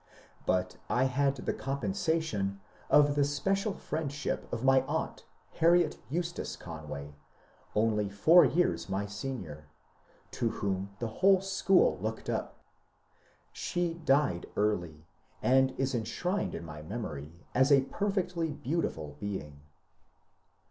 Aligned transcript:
But 0.47 0.77
I 0.89 1.03
had 1.03 1.35
the 1.35 1.53
compensation 1.53 2.59
of 2.89 3.13
the 3.13 3.23
special 3.23 3.75
friendship 3.75 4.51
of 4.51 4.63
my 4.63 4.81
aunt 4.87 5.25
Harriet 5.51 5.99
Eustace 6.09 6.55
Conway,— 6.55 7.13
only 7.75 8.09
four 8.09 8.43
years 8.43 8.89
my 8.89 9.05
senior,— 9.05 9.67
to 10.39 10.49
whom 10.49 10.89
the 10.97 11.07
whole 11.21 11.39
school 11.39 11.99
looked 11.99 12.31
up. 12.31 12.57
She 13.51 13.93
died 13.93 14.47
early, 14.57 15.05
and 15.39 15.69
is 15.77 15.93
enshrined 15.93 16.55
in 16.55 16.65
my 16.65 16.81
memory 16.81 17.33
as 17.53 17.71
a 17.71 17.81
perfectly 17.81 18.49
beautiful 18.49 19.17
being. 19.19 19.59